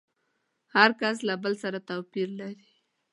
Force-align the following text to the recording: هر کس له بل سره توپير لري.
هر 0.75 0.89
کس 1.01 1.17
له 1.27 1.35
بل 1.43 1.53
سره 1.63 1.79
توپير 1.89 2.29
لري. 2.39 2.67